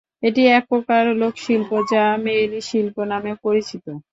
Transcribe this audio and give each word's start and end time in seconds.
এটি 0.23 0.41
এক 0.51 0.63
প্রকার 0.71 1.03
লোকশিল্প 1.21 1.69
যা 1.91 2.03
মেয়েলি 2.23 2.59
শিল্প 2.69 2.95
নামেও 3.11 3.35
পরিচিত। 3.45 3.85